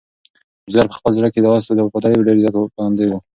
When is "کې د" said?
1.33-1.45